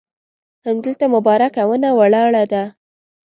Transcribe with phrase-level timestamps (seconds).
[0.65, 2.63] همدلته مبارکه ونه ولاړه ده.